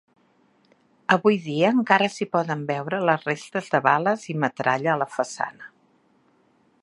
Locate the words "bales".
3.89-4.25